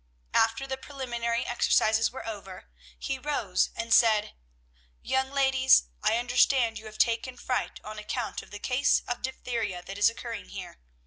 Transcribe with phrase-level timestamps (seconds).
[0.33, 4.33] After the preliminary exercises were over, he rose, and said,
[5.03, 9.83] "Young ladies, I understand you have taken fright on account of the case of diphtheria
[9.83, 10.79] that is occurring here.